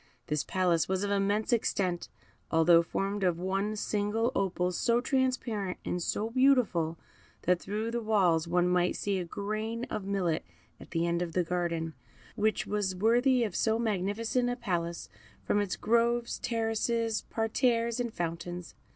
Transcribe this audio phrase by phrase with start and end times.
[0.25, 2.09] This palace was of immense extent,
[2.49, 6.97] although formed of one single opal, so transparent and so beautiful
[7.43, 10.43] that through the walls one might see a grain of millet
[10.79, 11.93] at the end of the garden,
[12.35, 15.07] which was worthy of so magnificent a palace,
[15.43, 18.73] from its groves, terraces, parterres, and fountains.